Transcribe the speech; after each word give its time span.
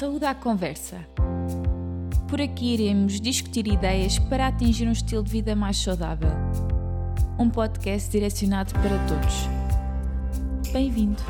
Saúde 0.00 0.24
à 0.24 0.34
Conversa. 0.34 1.06
Por 2.26 2.40
aqui 2.40 2.72
iremos 2.72 3.20
discutir 3.20 3.66
ideias 3.68 4.18
para 4.18 4.46
atingir 4.46 4.88
um 4.88 4.92
estilo 4.92 5.22
de 5.22 5.30
vida 5.30 5.54
mais 5.54 5.76
saudável. 5.76 6.30
Um 7.38 7.50
podcast 7.50 8.10
direcionado 8.10 8.72
para 8.72 8.98
todos. 9.06 10.72
Bem-vindo! 10.72 11.20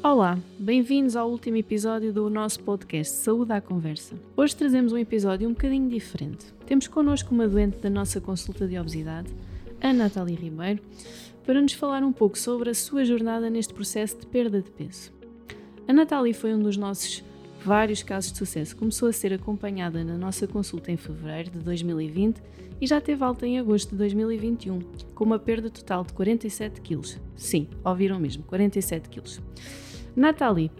Olá, 0.00 0.38
bem-vindos 0.56 1.16
ao 1.16 1.28
último 1.28 1.56
episódio 1.56 2.12
do 2.12 2.30
nosso 2.30 2.60
podcast 2.60 3.16
Saúde 3.16 3.52
à 3.52 3.60
Conversa. 3.60 4.14
Hoje 4.36 4.54
trazemos 4.54 4.92
um 4.92 4.98
episódio 4.98 5.48
um 5.48 5.54
bocadinho 5.54 5.90
diferente. 5.90 6.46
Temos 6.66 6.86
connosco 6.86 7.34
uma 7.34 7.48
doente 7.48 7.78
da 7.78 7.90
nossa 7.90 8.20
consulta 8.20 8.64
de 8.68 8.78
obesidade, 8.78 9.28
a 9.80 9.92
Natália 9.92 10.38
Ribeiro, 10.38 10.80
para 11.44 11.60
nos 11.60 11.72
falar 11.72 12.02
um 12.02 12.12
pouco 12.12 12.38
sobre 12.38 12.70
a 12.70 12.74
sua 12.74 13.04
jornada 13.04 13.50
neste 13.50 13.74
processo 13.74 14.18
de 14.18 14.26
perda 14.26 14.60
de 14.60 14.70
peso. 14.70 15.12
A 15.86 15.92
Natália 15.92 16.34
foi 16.34 16.54
um 16.54 16.60
dos 16.60 16.76
nossos 16.76 17.24
vários 17.64 18.02
casos 18.02 18.32
de 18.32 18.38
sucesso. 18.38 18.76
Começou 18.76 19.08
a 19.08 19.12
ser 19.12 19.32
acompanhada 19.32 20.04
na 20.04 20.16
nossa 20.16 20.46
consulta 20.46 20.90
em 20.90 20.96
fevereiro 20.96 21.50
de 21.50 21.58
2020 21.60 22.42
e 22.80 22.86
já 22.86 23.00
teve 23.00 23.22
alta 23.22 23.46
em 23.46 23.58
agosto 23.58 23.90
de 23.90 23.96
2021, 23.96 24.80
com 25.14 25.24
uma 25.24 25.38
perda 25.38 25.70
total 25.70 26.04
de 26.04 26.12
47 26.12 26.80
quilos. 26.80 27.18
Sim, 27.36 27.68
ouviram 27.84 28.18
mesmo, 28.18 28.42
47 28.44 29.08
quilos. 29.08 29.40
Nathalie, 30.14 30.70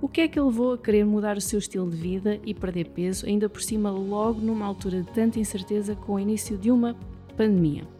o 0.00 0.08
que 0.08 0.20
é 0.20 0.28
que 0.28 0.38
levou 0.38 0.74
a 0.74 0.78
querer 0.78 1.04
mudar 1.04 1.36
o 1.36 1.40
seu 1.40 1.58
estilo 1.58 1.90
de 1.90 1.96
vida 1.96 2.38
e 2.44 2.52
perder 2.52 2.88
peso, 2.90 3.26
ainda 3.26 3.48
por 3.48 3.62
cima 3.62 3.90
logo 3.90 4.40
numa 4.40 4.66
altura 4.66 5.02
de 5.02 5.10
tanta 5.12 5.40
incerteza 5.40 5.96
com 5.96 6.14
o 6.14 6.20
início 6.20 6.58
de 6.58 6.70
uma 6.70 6.94
pandemia? 7.36 7.95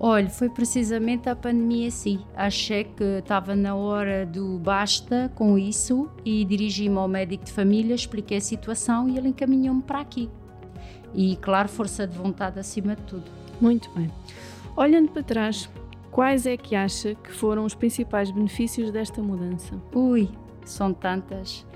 Olha, 0.00 0.30
foi 0.30 0.48
precisamente 0.48 1.28
a 1.28 1.34
pandemia 1.34 1.90
sim. 1.90 2.20
Achei 2.36 2.84
que 2.84 3.02
estava 3.02 3.56
na 3.56 3.74
hora 3.74 4.24
do 4.24 4.58
basta 4.58 5.30
com 5.34 5.58
isso 5.58 6.08
e 6.24 6.44
dirigi-me 6.44 6.96
ao 6.96 7.08
médico 7.08 7.44
de 7.44 7.52
família, 7.52 7.94
expliquei 7.94 8.38
a 8.38 8.40
situação 8.40 9.08
e 9.08 9.18
ele 9.18 9.28
encaminhou-me 9.28 9.82
para 9.82 10.00
aqui. 10.00 10.30
E 11.14 11.36
claro, 11.36 11.68
força 11.68 12.06
de 12.06 12.16
vontade 12.16 12.60
acima 12.60 12.94
de 12.94 13.02
tudo. 13.02 13.24
Muito 13.60 13.90
bem. 13.90 14.08
Olhando 14.76 15.10
para 15.10 15.22
trás, 15.22 15.68
Quais 16.10 16.46
é 16.46 16.56
que 16.56 16.74
acha 16.74 17.14
que 17.14 17.30
foram 17.30 17.64
os 17.64 17.74
principais 17.74 18.30
benefícios 18.30 18.90
desta 18.90 19.22
mudança? 19.22 19.80
Ui, 19.94 20.28
são 20.64 20.92
tantas. 20.92 21.66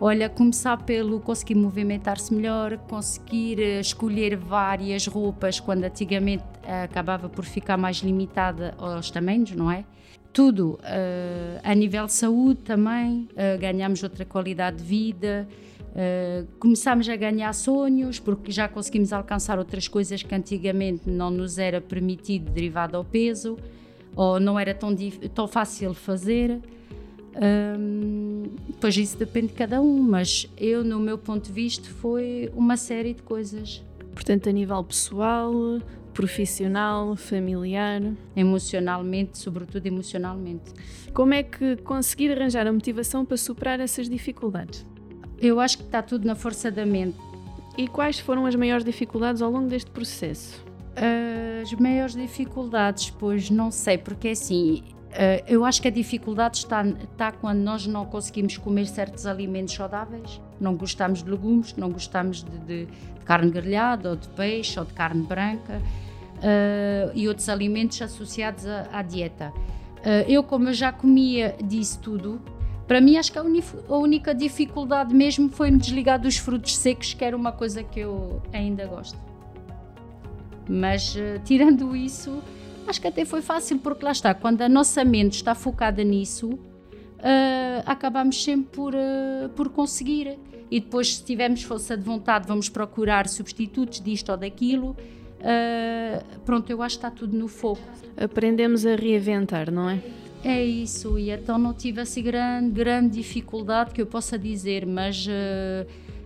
Olha, 0.00 0.28
começar 0.30 0.78
pelo 0.78 1.20
conseguir 1.20 1.56
movimentar-se 1.56 2.32
melhor, 2.32 2.78
conseguir 2.88 3.60
eh, 3.60 3.80
escolher 3.80 4.36
várias 4.36 5.06
roupas, 5.06 5.60
quando 5.60 5.84
antigamente 5.84 6.44
acabava 6.84 7.28
por 7.28 7.44
ficar 7.44 7.76
mais 7.76 7.98
limitada 7.98 8.74
aos 8.78 9.10
tamanhos, 9.10 9.52
não 9.52 9.70
é? 9.70 9.84
Tudo. 10.32 10.78
Uh, 10.80 11.60
a 11.62 11.74
nível 11.74 12.06
de 12.06 12.12
saúde 12.12 12.60
também, 12.60 13.28
uh, 13.32 13.58
ganhamos 13.58 14.02
outra 14.02 14.24
qualidade 14.24 14.78
de 14.78 14.84
vida, 14.84 15.48
uh, 15.90 16.46
começamos 16.58 17.08
a 17.08 17.16
ganhar 17.16 17.52
sonhos, 17.52 18.20
porque 18.20 18.52
já 18.52 18.68
conseguimos 18.68 19.12
alcançar 19.12 19.58
outras 19.58 19.88
coisas 19.88 20.22
que 20.22 20.34
antigamente 20.34 21.08
não 21.10 21.30
nos 21.30 21.58
era 21.58 21.80
permitido 21.80 22.50
derivado 22.52 22.96
ao 22.96 23.04
peso 23.04 23.56
ou 24.14 24.38
não 24.38 24.58
era 24.58 24.74
tão, 24.74 24.94
tão 25.34 25.48
fácil 25.48 25.94
fazer. 25.94 26.60
Um, 27.36 28.42
pois 28.80 28.96
isso 28.96 29.16
depende 29.16 29.48
de 29.48 29.54
cada 29.54 29.80
um, 29.80 30.02
mas 30.02 30.48
eu, 30.56 30.82
no 30.84 30.98
meu 30.98 31.16
ponto 31.16 31.46
de 31.46 31.52
vista, 31.52 31.88
foi 31.88 32.50
uma 32.54 32.76
série 32.76 33.14
de 33.14 33.22
coisas. 33.22 33.82
Portanto, 34.12 34.48
a 34.48 34.52
nível 34.52 34.82
pessoal, 34.82 35.52
profissional, 36.10 37.16
familiar? 37.16 38.02
Emocionalmente, 38.36 39.38
sobretudo 39.38 39.86
emocionalmente. 39.86 40.72
Como 41.12 41.34
é 41.34 41.42
que 41.42 41.76
conseguir 41.76 42.32
arranjar 42.32 42.66
a 42.66 42.72
motivação 42.72 43.24
para 43.24 43.36
superar 43.36 43.80
essas 43.80 44.08
dificuldades? 44.08 44.86
Eu 45.40 45.58
acho 45.58 45.78
que 45.78 45.84
está 45.84 46.02
tudo 46.02 46.26
na 46.26 46.34
força 46.34 46.70
da 46.70 46.84
mente. 46.84 47.16
E 47.78 47.88
quais 47.88 48.18
foram 48.18 48.46
as 48.46 48.54
maiores 48.54 48.84
dificuldades 48.84 49.40
ao 49.40 49.50
longo 49.50 49.68
deste 49.68 49.90
processo? 49.90 50.62
As 51.62 51.72
maiores 51.74 52.14
dificuldades, 52.14 53.10
pois 53.10 53.48
não 53.48 53.70
sei, 53.70 53.96
porque 53.96 54.28
é 54.28 54.32
assim, 54.32 54.82
eu 55.46 55.64
acho 55.64 55.82
que 55.82 55.88
a 55.88 55.90
dificuldade 55.90 56.58
está, 56.58 56.86
está 56.86 57.32
quando 57.32 57.58
nós 57.58 57.86
não 57.86 58.06
conseguimos 58.06 58.56
comer 58.56 58.86
certos 58.86 59.26
alimentos 59.26 59.74
saudáveis, 59.74 60.40
não 60.60 60.76
gostamos 60.76 61.22
de 61.22 61.30
legumes, 61.30 61.74
não 61.76 61.90
gostamos 61.90 62.44
de, 62.44 62.58
de, 62.58 62.86
de 62.86 63.24
carne 63.24 63.50
grelhada, 63.50 64.10
ou 64.10 64.16
de 64.16 64.28
peixe, 64.28 64.78
ou 64.78 64.84
de 64.84 64.92
carne 64.92 65.22
branca, 65.22 65.80
uh, 66.40 67.10
e 67.14 67.28
outros 67.28 67.48
alimentos 67.48 68.00
associados 68.02 68.66
à, 68.66 68.88
à 68.92 69.02
dieta. 69.02 69.52
Uh, 69.98 70.28
eu, 70.28 70.42
como 70.42 70.68
eu 70.68 70.74
já 70.74 70.92
comia 70.92 71.56
disso 71.62 71.98
tudo, 72.00 72.40
para 72.86 73.00
mim 73.00 73.16
acho 73.16 73.30
que 73.30 73.38
a, 73.38 73.42
a 73.42 73.96
única 73.96 74.34
dificuldade 74.34 75.14
mesmo 75.14 75.48
foi 75.48 75.70
me 75.70 75.78
desligar 75.78 76.18
dos 76.18 76.36
frutos 76.36 76.76
secos, 76.76 77.14
que 77.14 77.24
era 77.24 77.36
uma 77.36 77.52
coisa 77.52 77.82
que 77.82 78.00
eu 78.00 78.42
ainda 78.52 78.86
gosto. 78.86 79.18
Mas 80.68 81.14
uh, 81.14 81.40
tirando 81.44 81.94
isso, 81.94 82.42
acho 82.86 83.00
que 83.00 83.08
até 83.08 83.24
foi 83.24 83.42
fácil, 83.42 83.78
porque 83.78 84.04
lá 84.04 84.12
está, 84.12 84.34
quando 84.34 84.62
a 84.62 84.68
nossa 84.68 85.04
mente 85.04 85.34
está 85.34 85.54
focada 85.54 86.02
nisso, 86.02 86.48
uh, 86.50 87.82
acabamos 87.86 88.42
sempre 88.42 88.68
por, 88.72 88.94
uh, 88.94 89.48
por 89.54 89.68
conseguir. 89.70 90.38
E 90.70 90.80
depois, 90.80 91.16
se 91.16 91.24
tivermos 91.24 91.62
força 91.62 91.96
de 91.96 92.04
vontade, 92.04 92.46
vamos 92.46 92.68
procurar 92.68 93.28
substitutos 93.28 94.00
disto 94.00 94.30
ou 94.30 94.36
daquilo. 94.36 94.96
Uh, 95.40 96.40
pronto, 96.44 96.70
eu 96.70 96.80
acho 96.82 96.98
que 96.98 97.06
está 97.06 97.10
tudo 97.10 97.36
no 97.36 97.48
foco. 97.48 97.82
Aprendemos 98.16 98.86
a 98.86 98.94
reinventar, 98.94 99.70
não 99.70 99.88
é? 99.88 100.00
É 100.42 100.64
isso, 100.64 101.18
e 101.18 101.30
então 101.30 101.58
não 101.58 101.74
tive 101.74 102.00
assim 102.00 102.22
grande, 102.22 102.70
grande 102.70 103.10
dificuldade 103.18 103.92
que 103.92 104.00
eu 104.00 104.06
possa 104.06 104.38
dizer, 104.38 104.86
mas 104.86 105.26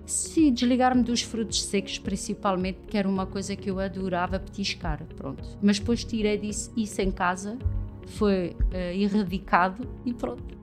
se 0.06 0.50
desligar-me 0.50 1.03
dos 1.03 1.22
frutos 1.22 1.62
secos, 1.65 1.98
principalmente, 1.98 2.78
que 2.87 2.97
era 2.97 3.09
uma 3.09 3.26
coisa 3.26 3.56
que 3.56 3.70
eu 3.70 3.81
adorava 3.81 4.38
petiscar, 4.38 5.03
pronto. 5.16 5.42
Mas 5.62 5.78
depois 5.78 6.04
tirei 6.04 6.37
disso, 6.37 6.72
isso 6.76 7.00
em 7.00 7.10
casa, 7.10 7.59
foi 8.06 8.56
uh, 8.72 8.76
erradicado 8.76 9.88
e 10.04 10.12
pronto. 10.12 10.54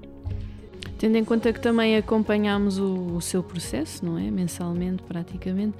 Tendo 0.97 1.17
em 1.17 1.25
conta 1.25 1.51
que 1.51 1.59
também 1.59 1.97
acompanhámos 1.97 2.77
o, 2.77 3.15
o 3.15 3.21
seu 3.21 3.41
processo, 3.41 4.05
não 4.05 4.19
é? 4.19 4.29
Mensalmente, 4.29 5.01
praticamente. 5.01 5.75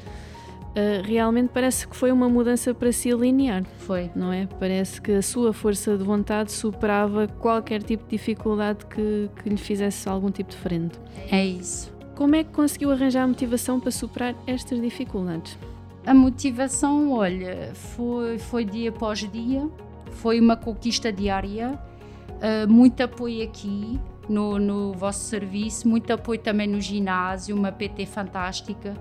Uh, 0.72 1.04
realmente 1.04 1.52
parece 1.54 1.86
que 1.86 1.96
foi 1.96 2.12
uma 2.12 2.28
mudança 2.28 2.74
para 2.74 2.92
si 2.92 3.12
linear. 3.12 3.64
Foi. 3.78 4.10
Não 4.16 4.34
é? 4.34 4.48
Parece 4.60 5.00
que 5.00 5.12
a 5.12 5.22
sua 5.22 5.54
força 5.54 5.96
de 5.96 6.04
vontade 6.04 6.52
superava 6.52 7.28
qualquer 7.28 7.84
tipo 7.84 8.06
de 8.06 8.12
dificuldade 8.12 8.86
que, 8.88 9.30
que 9.44 9.50
lhe 9.50 9.58
fizesse 9.58 10.10
algum 10.10 10.32
tipo 10.32 10.50
de 10.50 10.58
frente. 10.58 11.00
É 11.30 11.46
isso. 11.46 11.94
Como 12.22 12.36
é 12.36 12.44
que 12.44 12.52
conseguiu 12.52 12.92
arranjar 12.92 13.24
a 13.24 13.28
motivação 13.28 13.80
para 13.80 13.90
superar 13.90 14.36
estas 14.46 14.80
dificuldades? 14.80 15.58
A 16.06 16.14
motivação, 16.14 17.14
olha, 17.14 17.72
foi, 17.74 18.38
foi 18.38 18.64
dia 18.64 18.92
após 18.92 19.28
dia, 19.32 19.68
foi 20.12 20.40
uma 20.40 20.56
conquista 20.56 21.12
diária, 21.12 21.82
uh, 22.30 22.72
muito 22.72 23.02
apoio 23.02 23.44
aqui 23.44 24.00
no, 24.30 24.60
no 24.60 24.94
vosso 24.94 25.22
serviço, 25.22 25.88
muito 25.88 26.14
apoio 26.14 26.40
também 26.40 26.68
no 26.68 26.80
ginásio, 26.80 27.56
uma 27.56 27.72
PT 27.72 28.06
fantástica 28.06 28.96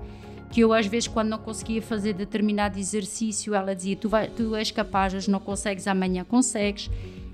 que 0.49 0.61
eu 0.61 0.73
às 0.73 0.87
vezes 0.87 1.07
quando 1.07 1.29
não 1.29 1.37
conseguia 1.37 1.81
fazer 1.81 2.13
determinado 2.13 2.79
exercício 2.79 3.53
ela 3.53 3.75
dizia 3.75 3.95
tu, 3.95 4.09
vai, 4.09 4.29
tu 4.29 4.55
és 4.55 4.71
capaz, 4.71 5.13
hoje 5.13 5.29
não 5.29 5.39
consegues, 5.39 5.87
amanhã 5.87 6.25
consegues 6.25 6.89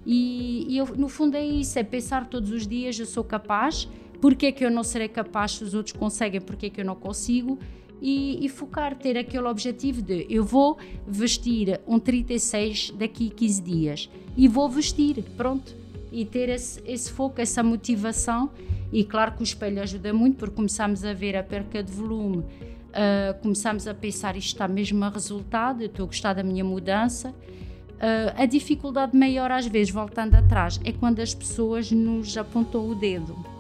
e, 0.05 0.65
e 0.67 0.77
eu, 0.77 0.85
no 0.97 1.07
fundo 1.07 1.35
é 1.35 1.45
isso, 1.45 1.79
é 1.79 1.83
pensar 1.83 2.25
todos 2.25 2.51
os 2.51 2.67
dias 2.67 2.99
eu 2.99 3.05
sou 3.05 3.23
capaz 3.23 3.87
porque 4.22 4.47
é 4.47 4.51
que 4.51 4.66
eu 4.66 4.72
não 4.72 4.83
serei 4.83 5.07
capaz 5.07 5.53
se 5.53 5.63
os 5.63 5.73
outros 5.73 5.94
conseguem, 5.94 6.41
porque 6.41 6.67
é 6.67 6.69
que 6.69 6.81
eu 6.81 6.85
não 6.85 6.95
consigo 6.95 7.57
e, 8.01 8.45
e, 8.45 8.50
focar, 8.50 8.95
ter 8.95 9.17
aquele 9.17 9.47
objetivo 9.47 10.01
de 10.01 10.25
eu 10.29 10.44
vou 10.44 10.78
vestir 11.07 11.79
um 11.88 12.00
36 12.00 12.91
daqui 12.91 13.31
a 13.31 13.35
15 13.35 13.61
dias 13.61 14.09
e 14.35 14.47
vou 14.47 14.69
vestir, 14.69 15.23
pronto. 15.35 15.75
E 16.11 16.23
ter 16.23 16.49
esse, 16.49 16.81
esse 16.85 17.11
foco, 17.11 17.41
essa 17.41 17.61
motivação. 17.61 18.49
E 18.93 19.03
claro 19.03 19.34
que 19.34 19.41
o 19.41 19.43
espelho 19.43 19.81
ajuda 19.81 20.14
muito, 20.14 20.37
porque 20.37 20.55
começamos 20.55 21.03
a 21.03 21.14
ver 21.14 21.35
a 21.35 21.43
perca 21.43 21.84
de 21.84 21.91
volume, 21.91 22.37
uh, 22.37 23.41
começamos 23.41 23.85
a 23.87 23.93
pensar 23.93 24.37
isto 24.37 24.53
está 24.53 24.67
mesmo 24.67 25.03
a 25.03 25.09
resultado, 25.09 25.84
estou 25.84 26.03
a 26.03 26.08
gostar 26.08 26.34
da 26.34 26.43
minha 26.43 26.64
mudança. 26.64 27.29
Uh, 27.29 28.41
a 28.41 28.46
dificuldade 28.46 29.17
maior, 29.17 29.52
às 29.52 29.66
vezes, 29.66 29.91
voltando 29.91 30.35
atrás, 30.35 30.79
é 30.85 30.93
quando 30.93 31.19
as 31.19 31.34
pessoas 31.34 31.91
nos 31.91 32.37
apontam 32.37 32.87
o 32.87 32.96
dedo 32.96 33.56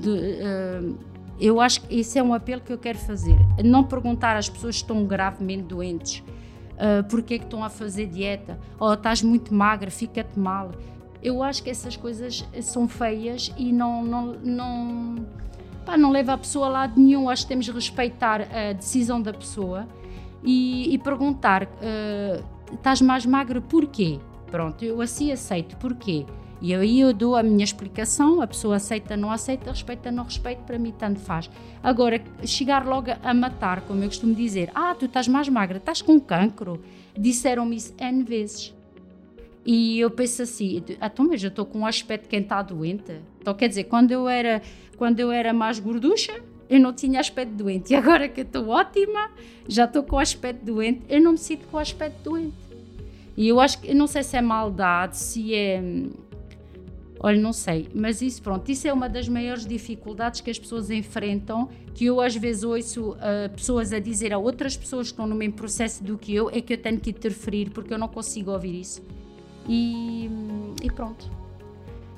de, 0.00 0.10
uh, 0.10 0.98
eu 1.40 1.60
acho 1.60 1.82
que 1.82 1.98
esse 1.98 2.18
é 2.18 2.22
um 2.22 2.32
apelo 2.32 2.60
que 2.60 2.72
eu 2.72 2.78
quero 2.78 2.98
fazer. 2.98 3.36
Não 3.64 3.84
perguntar 3.84 4.36
às 4.36 4.48
pessoas 4.48 4.76
que 4.76 4.82
estão 4.82 5.04
gravemente 5.04 5.62
doentes 5.62 6.22
uh, 6.76 7.04
porque 7.08 7.34
é 7.34 7.38
que 7.38 7.44
estão 7.44 7.64
a 7.64 7.68
fazer 7.68 8.06
dieta, 8.06 8.58
ou 8.78 8.88
oh, 8.88 8.94
estás 8.94 9.22
muito 9.22 9.52
magra, 9.52 9.90
fica-te 9.90 10.38
mal. 10.38 10.70
Eu 11.22 11.42
acho 11.42 11.62
que 11.62 11.70
essas 11.70 11.96
coisas 11.96 12.44
são 12.62 12.86
feias 12.86 13.52
e 13.56 13.72
não, 13.72 14.04
não, 14.04 14.26
não, 14.42 15.26
pá, 15.84 15.96
não 15.96 16.10
leva 16.10 16.34
a 16.34 16.38
pessoa 16.38 16.66
a 16.66 16.70
lado 16.70 17.00
nenhum. 17.00 17.28
Acho 17.28 17.42
que 17.42 17.48
temos 17.48 17.64
de 17.64 17.72
respeitar 17.72 18.42
a 18.42 18.72
decisão 18.72 19.20
da 19.20 19.32
pessoa 19.32 19.88
e, 20.42 20.94
e 20.94 20.98
perguntar: 20.98 21.64
uh, 21.64 22.74
estás 22.74 23.00
mais 23.00 23.26
magra 23.26 23.60
porquê? 23.60 24.20
Pronto, 24.50 24.84
eu 24.84 25.00
assim 25.00 25.32
aceito, 25.32 25.76
porquê? 25.78 26.24
E 26.60 26.74
aí 26.74 27.00
eu 27.00 27.12
dou 27.12 27.36
a 27.36 27.42
minha 27.42 27.64
explicação, 27.64 28.40
a 28.40 28.46
pessoa 28.46 28.76
aceita, 28.76 29.16
não 29.16 29.30
aceita, 29.30 29.70
respeita, 29.70 30.10
não 30.10 30.24
respeita, 30.24 30.62
para 30.62 30.78
mim 30.78 30.92
tanto 30.96 31.20
faz. 31.20 31.50
Agora, 31.82 32.22
chegar 32.44 32.86
logo 32.86 33.10
a 33.22 33.34
matar, 33.34 33.82
como 33.82 34.02
eu 34.02 34.08
costumo 34.08 34.34
dizer, 34.34 34.70
ah, 34.74 34.94
tu 34.94 35.04
estás 35.04 35.28
mais 35.28 35.48
magra, 35.48 35.76
estás 35.76 36.00
com 36.00 36.18
cancro, 36.18 36.82
disseram-me 37.16 37.76
isso 37.76 37.94
N 37.98 38.22
vezes. 38.22 38.74
E 39.66 39.98
eu 39.98 40.10
penso 40.10 40.42
assim, 40.42 40.82
ah, 41.00 41.06
então, 41.06 41.26
mas 41.26 41.42
eu 41.42 41.48
estou 41.48 41.66
com 41.66 41.80
um 41.80 41.86
aspecto 41.86 42.24
de 42.24 42.28
quem 42.28 42.40
está 42.40 42.62
doente. 42.62 43.20
Então, 43.40 43.52
quer 43.52 43.68
dizer, 43.68 43.84
quando 43.84 44.12
eu 44.12 44.28
era, 44.28 44.62
quando 44.96 45.20
eu 45.20 45.30
era 45.30 45.52
mais 45.52 45.78
gorducha, 45.78 46.40
eu 46.70 46.80
não 46.80 46.92
tinha 46.92 47.20
aspecto 47.20 47.52
doente. 47.52 47.92
E 47.92 47.96
agora 47.96 48.28
que 48.28 48.40
eu 48.40 48.44
estou 48.44 48.68
ótima, 48.68 49.30
já 49.68 49.84
estou 49.84 50.02
com 50.02 50.18
aspecto 50.18 50.64
doente, 50.64 51.02
eu 51.08 51.20
não 51.20 51.32
me 51.32 51.38
sinto 51.38 51.66
com 51.66 51.78
aspecto 51.78 52.30
doente. 52.30 52.54
E 53.36 53.48
eu 53.48 53.60
acho 53.60 53.80
que, 53.80 53.90
eu 53.90 53.94
não 53.94 54.06
sei 54.06 54.22
se 54.22 54.36
é 54.36 54.40
maldade, 54.40 55.18
se 55.18 55.54
é 55.54 55.82
Olha, 57.26 57.40
não 57.40 57.52
sei, 57.52 57.88
mas 57.92 58.22
isso 58.22 58.40
pronto, 58.40 58.70
isso 58.70 58.86
é 58.86 58.92
uma 58.92 59.08
das 59.08 59.28
maiores 59.28 59.66
dificuldades 59.66 60.40
que 60.40 60.48
as 60.48 60.60
pessoas 60.60 60.92
enfrentam, 60.92 61.68
que 61.92 62.04
eu 62.04 62.20
às 62.20 62.36
vezes 62.36 62.62
ouço 62.62 63.14
uh, 63.14 63.50
pessoas 63.52 63.92
a 63.92 63.98
dizer 63.98 64.32
a 64.32 64.38
outras 64.38 64.76
pessoas 64.76 65.08
que 65.08 65.14
estão 65.14 65.26
no 65.26 65.34
mesmo 65.34 65.54
processo 65.54 66.04
do 66.04 66.16
que 66.16 66.32
eu, 66.32 66.48
é 66.50 66.60
que 66.60 66.74
eu 66.74 66.78
tenho 66.78 67.00
que 67.00 67.10
interferir 67.10 67.70
porque 67.70 67.92
eu 67.92 67.98
não 67.98 68.06
consigo 68.06 68.52
ouvir 68.52 68.78
isso. 68.78 69.04
E, 69.68 70.30
e 70.80 70.88
pronto. 70.88 71.28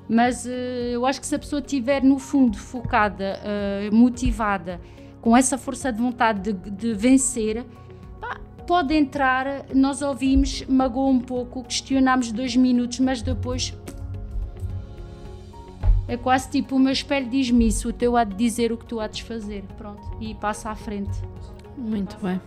Mas 0.07 0.45
uh, 0.45 0.51
eu 0.93 1.07
acho 1.07 1.23
que 1.23 1.27
se 1.27 1.35
a 1.35 1.39
pessoa 1.39 1.61
estiver 1.61 2.05
no 2.05 2.19
fundo 2.19 2.59
focada, 2.59 3.41
uh, 3.41 3.97
motivada, 3.97 4.79
com 5.23 5.35
essa 5.35 5.57
força 5.57 5.91
de 5.91 6.03
vontade 6.03 6.53
de, 6.53 6.71
de 6.71 6.93
vencer, 6.93 7.65
pá, 8.21 8.39
pode 8.67 8.93
entrar. 8.93 9.65
Nós 9.75 10.03
ouvimos, 10.03 10.65
magoou 10.69 11.09
um 11.09 11.21
pouco, 11.21 11.65
questionámos 11.65 12.31
dois 12.31 12.55
minutos, 12.55 13.01
mas 13.01 13.23
depois 13.23 13.73
é 16.09 16.17
quase 16.17 16.51
tipo 16.51 16.77
o 16.77 16.79
meu 16.79 16.93
espelho 16.93 17.29
diz-me 17.29 17.69
isso, 17.69 17.91
o 17.91 17.93
teu 17.93 18.17
há 18.17 18.25
de 18.25 18.35
dizer 18.35 18.73
o 18.73 18.77
que 18.77 18.87
tu 18.87 18.99
há 18.99 19.07
de 19.07 19.23
fazer. 19.23 19.63
Pronto, 19.77 20.03
e 20.21 20.35
passa 20.35 20.71
à 20.71 20.75
frente. 20.75 21.17
Muito 21.77 22.17
bem. 22.21 22.41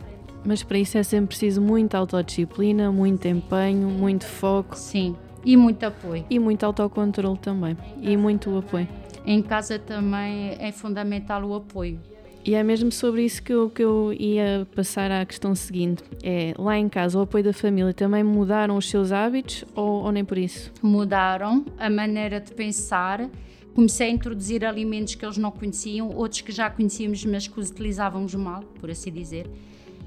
Mas 0.44 0.64
para 0.64 0.80
isso 0.80 0.98
é 0.98 1.04
sempre 1.04 1.28
preciso 1.28 1.62
muita 1.62 2.00
autodisciplina, 2.00 2.92
muito 2.92 3.28
empenho, 3.28 3.88
muito 3.88 4.26
foco. 4.26 4.76
Sim, 4.76 5.16
e 5.46 5.56
muito 5.56 5.84
apoio. 5.84 6.26
E 6.30 6.40
muito 6.40 6.66
autocontrole 6.66 7.38
também. 7.38 7.78
E 8.02 8.18
muito 8.18 8.58
apoio. 8.58 8.88
Em 9.26 9.42
casa 9.42 9.78
também 9.78 10.56
é 10.60 10.72
fundamental 10.72 11.44
o 11.44 11.54
apoio. 11.54 12.00
E 12.44 12.56
é 12.56 12.64
mesmo 12.64 12.92
sobre 12.92 13.24
isso 13.24 13.44
que 13.44 13.54
eu, 13.54 13.70
que 13.70 13.84
eu 13.84 14.12
ia 14.14 14.68
passar 14.76 15.12
à 15.12 15.24
questão 15.24 15.54
seguinte. 15.54 16.04
É, 16.24 16.56
lá 16.58 16.76
em 16.76 16.90
casa, 16.90 17.20
o 17.20 17.22
apoio 17.22 17.44
da 17.44 17.54
família 17.54 17.94
também 17.94 18.24
mudaram 18.24 18.78
os 18.78 18.90
seus 18.90 19.12
hábitos 19.12 19.64
ou, 19.76 20.04
ou 20.04 20.12
nem 20.12 20.26
por 20.26 20.40
isso? 20.40 20.72
Mudaram 20.82 21.64
a 21.78 21.88
maneira 21.88 22.40
de 22.40 22.52
pensar 22.52 23.30
comecei 23.74 24.08
a 24.08 24.12
introduzir 24.12 24.66
alimentos 24.66 25.16
que 25.16 25.26
eles 25.26 25.38
não 25.38 25.52
conheciam, 25.52 26.10
outros 26.10 26.42
que 26.42 26.52
já 26.52 26.70
conhecíamos, 26.70 27.24
mas 27.26 27.48
que 27.48 27.60
os 27.60 27.70
utilizávamos 27.70 28.34
mal, 28.36 28.62
por 28.80 28.90
assim 28.90 29.12
dizer. 29.12 29.50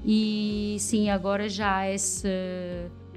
E 0.03 0.77
sim, 0.79 1.09
agora 1.09 1.49
já 1.49 1.77
há 1.77 1.91
esse, 1.91 2.27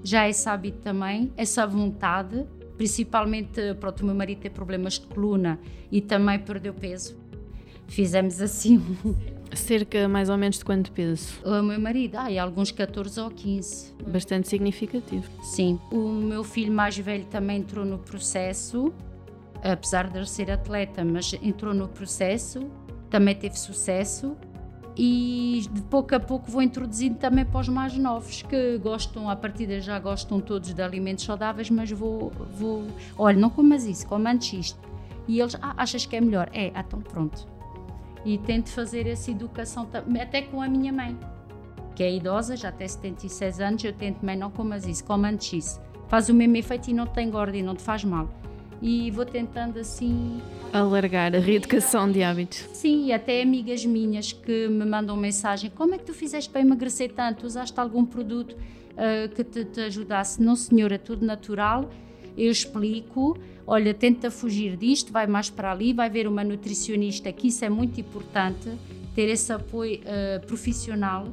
já 0.03 0.23
há 0.23 0.29
esse 0.29 0.49
hábito 0.49 0.79
também, 0.79 1.31
essa 1.37 1.67
vontade, 1.67 2.47
principalmente, 2.77 3.75
pronto, 3.79 4.01
o 4.01 4.07
meu 4.07 4.15
marido 4.15 4.41
tem 4.41 4.51
problemas 4.51 4.95
de 4.95 5.07
coluna 5.07 5.59
e 5.93 6.01
também 6.01 6.39
perdeu 6.39 6.73
peso. 6.73 7.17
Fizemos 7.87 8.41
assim. 8.41 8.83
Cerca 9.55 10.07
mais 10.09 10.29
ou 10.29 10.37
menos 10.37 10.59
de 10.59 10.65
quanto 10.65 10.93
peso? 10.93 11.41
O 11.43 11.63
meu 11.63 11.81
marido, 11.81 12.17
ah, 12.17 12.31
e 12.31 12.39
alguns 12.39 12.71
14 12.71 13.19
ou 13.19 13.31
15. 13.31 13.95
Bastante 14.07 14.47
significativo. 14.47 15.27
Sim. 15.43 15.81
O 15.91 16.11
meu 16.11 16.45
filho 16.45 16.71
mais 16.71 16.99
velho 16.99 17.25
também 17.25 17.59
entrou 17.59 17.85
no 17.85 17.99
processo 17.99 18.93
apesar 19.63 20.09
de 20.09 20.29
ser 20.29 20.51
atleta, 20.51 21.05
mas 21.05 21.33
entrou 21.43 21.75
no 21.75 21.89
processo, 21.89 22.71
também 23.11 23.35
teve 23.35 23.59
sucesso 23.59 24.37
e 24.97 25.65
de 25.73 25.81
pouco 25.83 26.15
a 26.15 26.21
pouco 26.21 26.51
vou 26.51 26.61
introduzindo 26.61 27.17
também 27.19 27.45
para 27.45 27.61
os 27.61 27.69
mais 27.69 27.97
novos 27.97 28.43
que 28.43 28.79
gostam, 28.79 29.31
a 29.31 29.37
partida 29.37 29.81
já 29.81 29.99
gostam 29.99 30.41
todos 30.41 30.75
de 30.75 30.83
alimentos 30.83 31.25
saudáveis, 31.25 31.71
mas 31.71 31.91
vou, 31.91 32.31
vou 32.57 32.85
olha, 33.17 33.39
não 33.39 33.49
comas 33.49 33.85
isso, 33.85 34.07
coma 34.07 34.31
antes 34.31 34.53
isto. 34.53 34.89
E 35.29 35.41
eles, 35.41 35.57
ah, 35.61 35.75
achas 35.77 36.05
que 36.05 36.17
é 36.17 36.21
melhor? 36.21 36.51
É, 36.53 36.73
ah, 36.75 36.85
então 36.87 37.01
pronto. 37.01 37.47
E 38.25 38.39
tento 38.39 38.71
fazer 38.71 39.07
essa 39.07 39.31
educação 39.31 39.89
até 40.21 40.43
com 40.43 40.61
a 40.61 40.69
minha 40.69 40.93
mãe, 40.93 41.17
que 41.95 42.03
é 42.03 42.13
idosa, 42.13 42.57
já 42.57 42.73
tem 42.73 42.89
76 42.89 43.61
anos, 43.61 43.85
eu 43.85 43.93
tento, 43.93 44.25
mãe, 44.25 44.37
não 44.37 44.51
comas 44.51 44.87
isso, 44.87 45.05
coma 45.05 45.29
antes 45.29 45.53
isso. 45.53 45.81
Faz 46.09 46.29
o 46.29 46.35
mesmo 46.35 46.57
efeito 46.57 46.91
e 46.91 46.93
não 46.93 47.07
tem 47.07 47.31
gordo 47.31 47.55
e 47.55 47.63
não 47.63 47.77
te 47.77 47.83
faz 47.83 48.03
mal 48.03 48.29
e 48.81 49.11
vou 49.11 49.25
tentando 49.25 49.79
assim 49.79 50.41
alargar 50.73 51.35
a 51.35 51.39
reeducação 51.39 52.11
de 52.11 52.23
hábitos. 52.23 52.65
Sim, 52.73 53.07
e 53.07 53.13
até 53.13 53.43
amigas 53.43 53.85
minhas 53.85 54.33
que 54.33 54.69
me 54.69 54.85
mandam 54.85 55.17
mensagem: 55.17 55.71
como 55.71 55.95
é 55.95 55.99
que 55.99 56.05
tu 56.05 56.15
fizeste 56.15 56.51
para 56.51 56.61
emagrecer 56.61 57.13
tanto? 57.13 57.47
Usaste 57.47 57.79
algum 57.81 58.05
produto 58.05 58.53
uh, 58.53 59.29
que 59.35 59.43
te, 59.43 59.65
te, 59.65 59.81
ajudasse? 59.81 60.43
Não, 60.43 60.57
senhora, 60.57 60.95
é 60.95 60.99
tudo 60.99 61.25
natural. 61.25 61.91
Eu 62.37 62.51
explico: 62.51 63.37
olha, 63.67 63.93
tenta 63.93 64.31
fugir 64.31 64.77
disto, 64.77 65.13
vai 65.13 65.27
mais 65.27 65.51
para 65.51 65.73
ali, 65.73 65.93
vai 65.93 66.09
ver 66.09 66.29
uma 66.29 66.45
nutricionista, 66.45 67.33
que 67.33 67.49
isso 67.49 67.65
é 67.65 67.69
muito 67.69 68.01
importante, 68.01 68.71
ter 69.15 69.29
esse 69.29 69.53
apoio 69.53 70.01
uh, 70.01 70.47
profissional. 70.47 71.33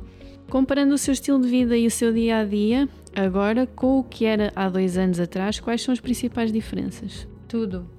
Comparando 0.50 0.94
o 0.94 0.98
seu 0.98 1.12
estilo 1.12 1.42
de 1.42 1.48
vida 1.48 1.76
e 1.76 1.88
o 1.88 1.92
seu 1.92 2.14
dia 2.14 2.38
a 2.38 2.46
dia, 2.46 2.88
agora 3.16 3.66
com 3.66 4.00
o 4.00 4.04
que 4.04 4.26
era 4.26 4.54
há 4.56 4.70
dois 4.70 4.96
anos 4.96 5.20
atrás, 5.20 5.60
quais 5.60 5.82
são 5.82 5.92
as 5.92 6.00
principais 6.00 6.52
diferenças? 6.52 7.28
Tudo. 7.56 7.90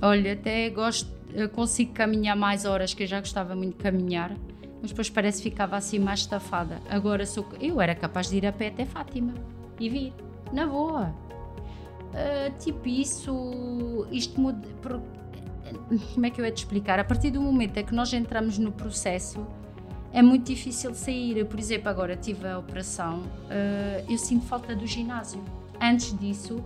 Olha, 0.00 0.32
até 0.32 0.70
gosto, 0.70 1.10
consigo 1.52 1.92
caminhar 1.92 2.34
mais 2.34 2.64
horas, 2.64 2.94
que 2.94 3.02
eu 3.02 3.06
já 3.06 3.20
gostava 3.20 3.54
muito 3.54 3.76
de 3.76 3.82
caminhar, 3.82 4.34
mas 4.80 4.90
depois 4.90 5.10
parece 5.10 5.42
que 5.42 5.50
ficava 5.50 5.76
assim 5.76 5.98
mais 5.98 6.20
estafada. 6.20 6.80
Agora 6.88 7.26
sou, 7.26 7.46
eu 7.60 7.78
era 7.78 7.94
capaz 7.94 8.30
de 8.30 8.38
ir 8.38 8.46
a 8.46 8.52
pé 8.52 8.68
até 8.68 8.86
Fátima 8.86 9.34
e 9.78 9.90
vir, 9.90 10.14
na 10.50 10.66
boa. 10.66 11.14
Uh, 12.14 12.58
tipo 12.58 12.88
isso, 12.88 14.06
isto 14.10 14.40
muda. 14.40 14.66
Como 16.14 16.24
é 16.24 16.30
que 16.30 16.40
eu 16.40 16.44
ia 16.46 16.52
te 16.52 16.58
explicar? 16.58 16.98
A 16.98 17.04
partir 17.04 17.30
do 17.30 17.40
momento 17.40 17.76
em 17.76 17.84
que 17.84 17.94
nós 17.94 18.12
entramos 18.14 18.56
no 18.56 18.72
processo, 18.72 19.46
é 20.10 20.22
muito 20.22 20.46
difícil 20.46 20.94
sair. 20.94 21.44
Por 21.44 21.58
exemplo, 21.58 21.90
agora 21.90 22.16
tive 22.16 22.48
a 22.48 22.58
operação, 22.58 23.20
uh, 23.20 24.10
eu 24.10 24.16
sinto 24.16 24.46
falta 24.46 24.74
do 24.74 24.86
ginásio. 24.86 25.44
Antes 25.78 26.16
disso, 26.18 26.64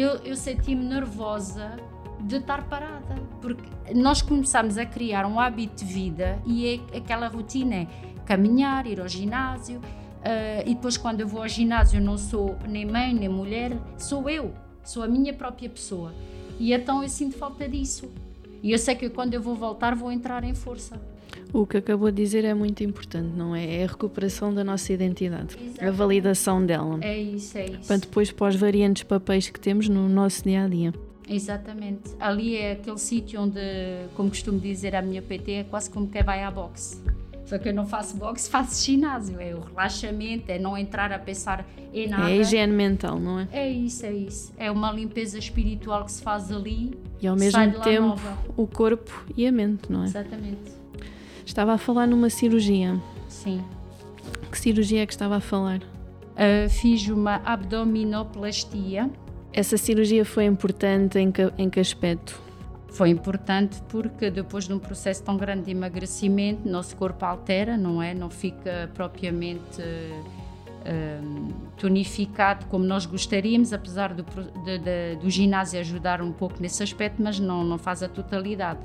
eu, 0.00 0.16
eu 0.24 0.36
senti-me 0.36 0.84
nervosa 0.84 1.76
de 2.20 2.36
estar 2.36 2.66
parada, 2.68 3.14
porque 3.40 3.62
nós 3.94 4.22
começamos 4.22 4.78
a 4.78 4.86
criar 4.86 5.26
um 5.26 5.38
hábito 5.38 5.84
de 5.84 5.92
vida 5.92 6.38
e 6.46 6.80
é 6.92 6.98
aquela 6.98 7.28
rotina 7.28 7.74
é 7.74 7.86
caminhar, 8.24 8.86
ir 8.86 9.00
ao 9.00 9.08
ginásio, 9.08 9.78
uh, 9.78 10.62
e 10.66 10.74
depois 10.74 10.96
quando 10.96 11.20
eu 11.20 11.28
vou 11.28 11.42
ao 11.42 11.48
ginásio 11.48 12.00
não 12.00 12.16
sou 12.16 12.56
nem 12.66 12.86
mãe, 12.86 13.12
nem 13.12 13.28
mulher, 13.28 13.76
sou 13.98 14.28
eu, 14.30 14.54
sou 14.82 15.02
a 15.02 15.08
minha 15.08 15.32
própria 15.32 15.68
pessoa. 15.68 16.14
E 16.58 16.72
então 16.72 17.02
eu 17.02 17.08
sinto 17.08 17.36
falta 17.36 17.68
disso. 17.68 18.10
E 18.62 18.72
eu 18.72 18.78
sei 18.78 18.94
que 18.94 19.10
quando 19.10 19.34
eu 19.34 19.42
vou 19.42 19.54
voltar 19.54 19.94
vou 19.94 20.10
entrar 20.10 20.42
em 20.44 20.54
força. 20.54 20.98
O 21.52 21.66
que 21.66 21.76
acabou 21.76 22.10
de 22.10 22.22
dizer 22.22 22.44
é 22.44 22.54
muito 22.54 22.82
importante, 22.82 23.30
não 23.36 23.54
é? 23.54 23.80
É 23.80 23.84
a 23.84 23.86
recuperação 23.86 24.52
da 24.52 24.64
nossa 24.64 24.92
identidade, 24.92 25.54
Exatamente. 25.54 25.84
a 25.84 25.90
validação 25.90 26.64
dela. 26.64 26.98
É 27.00 27.16
isso, 27.18 27.56
é 27.58 27.66
isso. 27.66 27.86
Para 27.86 27.96
depois 27.98 28.30
para 28.32 28.48
os 28.48 28.56
variantes 28.56 29.02
papéis 29.02 29.48
que 29.48 29.60
temos 29.60 29.88
no 29.88 30.08
nosso 30.08 30.42
dia 30.44 30.64
a 30.64 30.68
dia. 30.68 30.92
Exatamente. 31.28 32.10
Ali 32.20 32.56
é 32.56 32.72
aquele 32.72 32.98
sítio 32.98 33.40
onde, 33.40 33.60
como 34.14 34.28
costumo 34.28 34.58
dizer 34.58 34.94
a 34.94 35.02
minha 35.02 35.22
PT, 35.22 35.52
é 35.52 35.64
quase 35.64 35.90
como 35.90 36.08
quem 36.08 36.22
vai 36.22 36.42
à 36.42 36.50
boxe. 36.50 37.00
Só 37.46 37.58
que 37.58 37.68
eu 37.68 37.74
não 37.74 37.86
faço 37.86 38.16
boxe, 38.16 38.48
faço 38.48 38.84
ginásio. 38.84 39.38
É 39.38 39.54
o 39.54 39.60
relaxamento, 39.60 40.50
é 40.50 40.58
não 40.58 40.76
entrar 40.76 41.12
a 41.12 41.18
pensar 41.18 41.66
em 41.92 42.08
nada. 42.08 42.30
É 42.30 42.32
a 42.32 42.36
higiene 42.36 42.72
mental, 42.72 43.18
não 43.20 43.40
é? 43.40 43.48
É 43.52 43.70
isso, 43.70 44.06
é 44.06 44.12
isso. 44.12 44.52
É 44.56 44.70
uma 44.70 44.90
limpeza 44.90 45.38
espiritual 45.38 46.04
que 46.04 46.12
se 46.12 46.22
faz 46.22 46.50
ali. 46.50 46.98
E 47.20 47.26
ao 47.26 47.36
mesmo 47.36 47.80
tempo 47.80 48.08
nova. 48.08 48.38
o 48.56 48.66
corpo 48.66 49.24
e 49.36 49.46
a 49.46 49.52
mente, 49.52 49.90
não 49.90 50.02
é? 50.02 50.06
Exatamente. 50.06 50.83
Estava 51.44 51.74
a 51.74 51.78
falar 51.78 52.06
numa 52.06 52.30
cirurgia. 52.30 53.00
Sim. 53.28 53.62
Que 54.50 54.58
cirurgia 54.58 55.02
é 55.02 55.06
que 55.06 55.12
estava 55.12 55.36
a 55.36 55.40
falar? 55.40 55.78
Uh, 55.78 56.68
fiz 56.68 57.06
uma 57.08 57.40
abdominoplastia. 57.44 59.10
Essa 59.52 59.76
cirurgia 59.76 60.24
foi 60.24 60.46
importante 60.46 61.18
em 61.18 61.30
que, 61.30 61.52
em 61.56 61.70
que 61.70 61.78
aspecto? 61.78 62.42
Foi 62.88 63.10
importante 63.10 63.80
porque 63.88 64.30
depois 64.30 64.66
de 64.66 64.72
um 64.72 64.78
processo 64.78 65.22
tão 65.22 65.36
grande 65.36 65.64
de 65.64 65.70
emagrecimento, 65.72 66.68
nosso 66.68 66.96
corpo 66.96 67.24
altera, 67.24 67.76
não 67.76 68.02
é? 68.02 68.14
Não 68.14 68.30
fica 68.30 68.90
propriamente 68.94 69.80
uh, 69.80 71.54
tonificado 71.76 72.66
como 72.66 72.84
nós 72.84 73.06
gostaríamos, 73.06 73.72
apesar 73.72 74.14
do, 74.14 74.24
de, 74.64 74.78
de, 74.78 75.16
do 75.20 75.28
ginásio 75.30 75.80
ajudar 75.80 76.22
um 76.22 76.32
pouco 76.32 76.60
nesse 76.60 76.82
aspecto, 76.82 77.22
mas 77.22 77.38
não, 77.38 77.64
não 77.64 77.78
faz 77.78 78.02
a 78.02 78.08
totalidade. 78.08 78.80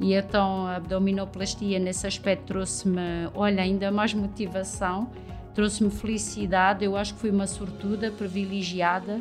E 0.00 0.14
então 0.14 0.66
a 0.66 0.76
abdominoplastia 0.76 1.78
nesse 1.78 2.06
aspecto 2.06 2.46
trouxe-me, 2.46 3.28
olha, 3.34 3.62
ainda 3.62 3.90
mais 3.90 4.14
motivação, 4.14 5.10
trouxe-me 5.54 5.90
felicidade. 5.90 6.84
Eu 6.84 6.96
acho 6.96 7.14
que 7.14 7.20
fui 7.20 7.30
uma 7.30 7.46
sortuda, 7.46 8.10
privilegiada 8.10 9.20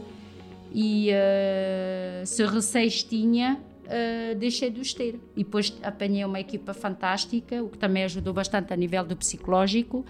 e 0.74 1.09
uh, 1.12 2.25
se 2.25 2.45
receios 2.45 3.03
tinha, 3.03 3.59
uh, 3.86 4.36
deixei 4.36 4.69
de 4.69 4.79
os 4.79 4.93
ter. 4.93 5.19
E 5.36 5.43
depois 5.43 5.75
apanhei 5.83 6.24
uma 6.24 6.39
equipa 6.39 6.74
fantástica, 6.74 7.62
o 7.62 7.69
que 7.69 7.77
também 7.77 8.05
ajudou 8.05 8.33
bastante 8.33 8.71
a 8.71 8.75
nível 8.77 9.03
do 9.03 9.17
psicológico. 9.17 10.05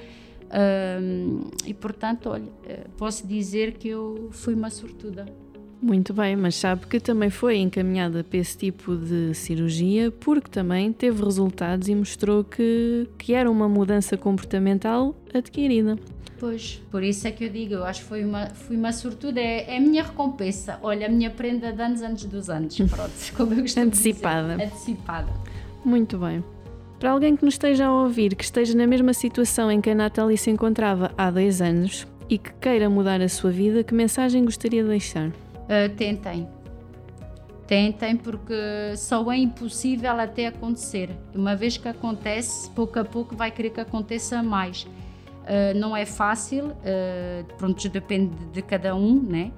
Uh, 0.45 1.49
e 1.65 1.73
portanto, 1.73 2.29
olha, 2.29 2.51
posso 2.95 3.25
dizer 3.25 3.73
que 3.73 3.88
eu 3.88 4.29
fui 4.31 4.53
uma 4.53 4.69
sortuda. 4.69 5.25
Muito 5.81 6.13
bem, 6.13 6.36
mas 6.36 6.55
sabe 6.55 6.88
que 6.88 7.00
também 7.00 7.29
foi 7.29 7.57
encaminhada 7.57 8.21
para 8.21 8.38
esse 8.38 8.57
tipo 8.57 8.98
de 8.98 9.33
cirurgia 9.33 10.12
porque 10.12 10.50
também 10.50 10.91
teve 10.91 11.24
resultados 11.24 11.88
e 11.88 11.95
mostrou 11.95 12.43
que, 12.43 13.07
que 13.17 13.33
era 13.33 13.50
uma 13.50 13.69
mudança 13.69 14.17
comportamental 14.17 15.15
adquirida. 15.33 15.98
Pois, 16.38 16.81
por 16.91 17.01
isso 17.01 17.27
é 17.27 17.31
que 17.31 17.45
eu 17.45 17.50
digo, 17.50 17.74
eu 17.75 17.86
acho 17.86 18.01
que 18.01 18.07
foi 18.07 18.25
uma, 18.25 18.48
fui 18.48 18.75
uma 18.75 18.91
sortuda, 18.91 19.39
é, 19.39 19.74
é 19.74 19.77
a 19.77 19.81
minha 19.81 20.03
recompensa. 20.03 20.79
Olha, 20.81 21.07
a 21.07 21.09
minha 21.09 21.29
prenda 21.29 21.71
de 21.71 21.81
anos 21.81 22.01
antes 22.01 22.25
dos 22.25 22.50
anos, 22.50 22.77
pronto, 22.89 23.12
como 23.36 23.53
eu 23.53 23.62
costumo 23.62 23.88
Antecipada. 23.88 24.55
Dizer. 24.55 24.63
Antecipada. 24.65 25.33
Muito 25.83 26.17
bem. 26.17 26.43
Para 26.98 27.12
alguém 27.12 27.38
que 27.38 27.45
nos 27.45 27.53
esteja 27.53 27.88
a 27.88 27.93
ouvir, 27.93 28.36
que 28.36 28.43
esteja 28.43 28.75
na 28.75 28.86
mesma 28.86 29.13
situação 29.13 29.71
em 29.71 29.79
que 29.79 29.89
a 29.89 29.95
Nathalie 29.95 30.38
se 30.38 30.50
encontrava 30.50 31.12
há 31.17 31.31
dois 31.31 31.62
anos 31.62 32.05
e 32.29 32.38
que 32.38 32.51
queira 32.53 32.89
mudar 32.89 33.21
a 33.21 33.29
sua 33.29 33.51
vida, 33.51 33.83
que 33.83 33.93
mensagem 33.93 34.43
gostaria 34.43 34.83
de 34.83 34.89
deixar? 34.89 35.31
Uh, 35.69 35.95
tentem. 35.95 36.49
Tentem, 37.67 38.17
porque 38.17 38.53
só 38.97 39.31
é 39.31 39.38
impossível 39.38 40.19
até 40.19 40.47
acontecer. 40.47 41.11
Uma 41.35 41.55
vez 41.55 41.77
que 41.77 41.88
acontece, 41.88 42.67
pouco 42.71 42.97
a 42.97 43.05
pouco 43.05 43.35
vai 43.35 43.51
querer 43.51 43.69
que 43.69 43.79
aconteça 43.79 44.41
mais. 44.41 44.83
Uh, 44.83 45.77
não 45.77 45.95
é 45.95 46.05
fácil, 46.05 46.69
uh, 46.69 47.55
pronto, 47.57 47.88
depende 47.88 48.33
de 48.51 48.61
cada 48.63 48.95
um, 48.95 49.21
né? 49.21 49.51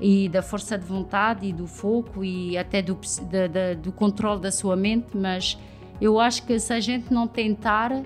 E 0.00 0.28
da 0.28 0.42
força 0.42 0.76
de 0.76 0.84
vontade 0.84 1.46
e 1.46 1.52
do 1.52 1.68
foco 1.68 2.24
e 2.24 2.58
até 2.58 2.82
do, 2.82 2.98
da, 3.30 3.46
da, 3.46 3.74
do 3.74 3.92
controle 3.92 4.40
da 4.40 4.50
sua 4.50 4.74
mente, 4.74 5.16
mas 5.16 5.56
eu 6.00 6.18
acho 6.18 6.44
que 6.44 6.58
se 6.58 6.72
a 6.72 6.80
gente 6.80 7.14
não 7.14 7.28
tentar, 7.28 8.02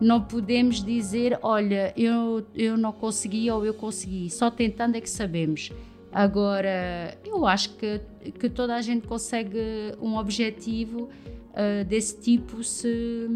não 0.00 0.22
podemos 0.22 0.82
dizer, 0.82 1.38
olha, 1.42 1.92
eu, 1.94 2.46
eu 2.54 2.78
não 2.78 2.92
consegui 2.92 3.50
ou 3.50 3.64
eu 3.64 3.74
consegui. 3.74 4.30
Só 4.30 4.50
tentando 4.50 4.96
é 4.96 5.00
que 5.02 5.10
sabemos. 5.10 5.70
Agora, 6.12 7.18
eu 7.24 7.46
acho 7.46 7.70
que, 7.76 8.00
que 8.38 8.48
toda 8.48 8.74
a 8.74 8.80
gente 8.80 9.06
consegue 9.06 9.58
um 10.00 10.16
objetivo 10.16 11.08
uh, 11.52 11.84
desse 11.84 12.18
tipo 12.18 12.62
se 12.62 13.28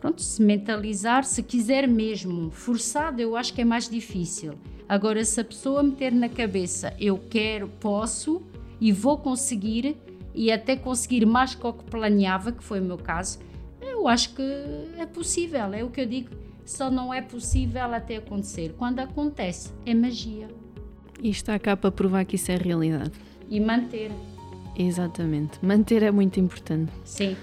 pronto, 0.00 0.20
se 0.20 0.42
mentalizar, 0.42 1.22
se 1.22 1.44
quiser 1.44 1.86
mesmo, 1.86 2.50
forçado, 2.50 3.22
eu 3.22 3.36
acho 3.36 3.54
que 3.54 3.60
é 3.60 3.64
mais 3.64 3.88
difícil. 3.88 4.54
Agora, 4.88 5.24
se 5.24 5.40
a 5.40 5.44
pessoa 5.44 5.80
meter 5.80 6.12
na 6.12 6.28
cabeça, 6.28 6.92
eu 6.98 7.16
quero, 7.30 7.68
posso 7.68 8.42
e 8.80 8.90
vou 8.90 9.16
conseguir, 9.16 9.96
e 10.34 10.50
até 10.50 10.74
conseguir 10.74 11.24
mais 11.24 11.54
que 11.54 11.64
o 11.64 11.72
que 11.72 11.84
planeava, 11.84 12.50
que 12.50 12.64
foi 12.64 12.80
o 12.80 12.84
meu 12.84 12.98
caso, 12.98 13.38
eu 13.80 14.08
acho 14.08 14.34
que 14.34 14.42
é 14.98 15.06
possível. 15.06 15.72
É 15.72 15.84
o 15.84 15.88
que 15.88 16.00
eu 16.00 16.06
digo, 16.06 16.30
só 16.64 16.90
não 16.90 17.14
é 17.14 17.22
possível 17.22 17.82
até 17.82 18.16
acontecer. 18.16 18.74
Quando 18.76 18.98
acontece, 18.98 19.70
é 19.86 19.94
magia. 19.94 20.48
E 21.22 21.30
está 21.30 21.56
cá 21.56 21.76
para 21.76 21.92
provar 21.92 22.24
que 22.24 22.34
isso 22.34 22.50
é 22.50 22.56
realidade. 22.56 23.12
E 23.48 23.60
manter. 23.60 24.10
Exatamente. 24.76 25.64
Manter 25.64 26.02
é 26.02 26.10
muito 26.10 26.40
importante. 26.40 26.90
Sim. 27.04 27.36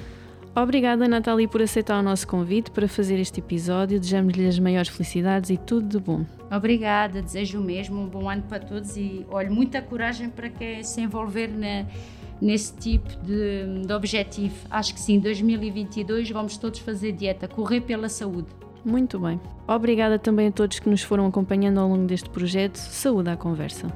Obrigada, 0.53 1.07
Nathalie, 1.07 1.48
por 1.48 1.62
aceitar 1.62 1.98
o 1.98 2.03
nosso 2.03 2.27
convite 2.27 2.71
para 2.71 2.89
fazer 2.89 3.17
este 3.19 3.39
episódio. 3.39 3.98
Desejamos-lhe 3.98 4.45
as 4.48 4.59
maiores 4.59 4.89
felicidades 4.89 5.50
e 5.50 5.57
tudo 5.57 5.88
de 5.88 6.00
bom. 6.00 6.25
Obrigada, 6.51 7.21
desejo 7.21 7.62
o 7.62 7.63
mesmo. 7.63 8.01
Um 8.01 8.07
bom 8.07 8.29
ano 8.29 8.43
para 8.43 8.59
todos 8.59 8.98
e 8.98 9.25
olho 9.29 9.51
muita 9.53 9.81
coragem 9.81 10.29
para 10.29 10.50
quem 10.50 10.83
se 10.83 11.00
envolver 11.00 11.48
na, 11.48 11.86
nesse 12.41 12.74
tipo 12.74 13.07
de, 13.24 13.86
de 13.86 13.93
objetivo. 13.93 14.55
Acho 14.69 14.93
que 14.93 15.00
sim, 15.00 15.19
2022 15.19 16.29
vamos 16.31 16.57
todos 16.57 16.79
fazer 16.79 17.13
dieta, 17.13 17.48
correr 17.48 17.81
pela 17.81 18.09
saúde. 18.09 18.48
Muito 18.83 19.19
bem. 19.19 19.39
Obrigada 19.67 20.17
também 20.17 20.48
a 20.48 20.51
todos 20.51 20.79
que 20.79 20.89
nos 20.89 21.03
foram 21.03 21.25
acompanhando 21.27 21.79
ao 21.79 21.89
longo 21.89 22.05
deste 22.05 22.29
projeto. 22.29 22.77
Saúde 22.77 23.29
à 23.29 23.38
conversa. 23.38 23.88